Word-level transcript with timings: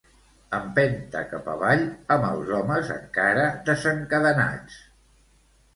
Empentat 0.59 1.27
cap 1.33 1.51
avall, 1.57 1.83
amb 2.17 2.25
els 2.31 2.49
homes 2.61 2.91
encara 2.99 3.45
desencadenats. 3.69 4.83